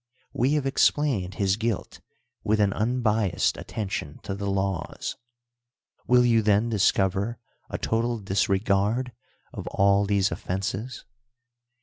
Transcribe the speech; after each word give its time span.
We 0.33 0.53
have 0.53 0.65
explained 0.65 1.35
his 1.35 1.57
guilt 1.57 1.99
with 2.43 2.59
an 2.59 2.73
unbiased 2.73 3.55
attention 3.55 4.17
to 4.23 4.33
the 4.33 4.49
laws; 4.49 5.15
will 6.07 6.25
you 6.25 6.41
then 6.41 6.69
discover 6.69 7.37
a 7.69 7.77
total 7.77 8.17
disregard 8.17 9.11
of 9.53 9.67
all 9.67 10.07
these 10.07 10.29
oifenses? 10.31 11.03